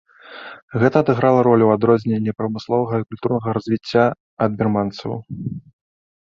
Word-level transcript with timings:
Гэта 0.83 0.95
адыграла 1.03 1.43
ролю 1.47 1.65
ў 1.67 1.75
адрозненні 1.79 2.33
прамысловага 2.39 2.95
і 3.03 3.07
культурнага 3.11 3.49
развіцця 3.57 4.05
ад 4.47 4.51
бірманцаў. 4.63 5.11